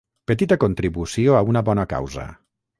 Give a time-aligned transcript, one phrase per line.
[0.29, 2.29] Petita contribució a una bona causa.